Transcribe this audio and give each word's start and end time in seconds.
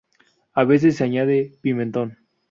A 0.55 0.63
veces 0.65 0.95
se 0.95 1.03
añade 1.03 1.59
pimentón. 1.61 2.17